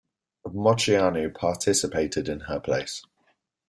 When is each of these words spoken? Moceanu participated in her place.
Moceanu 0.47 1.31
participated 1.31 2.27
in 2.27 2.39
her 2.39 2.59
place. 2.59 3.03